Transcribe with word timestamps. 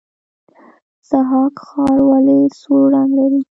ضحاک 1.07 1.55
ښار 1.67 1.97
ولې 2.09 2.37
سور 2.59 2.83
رنګ 2.93 3.11
لري؟ 3.17 3.41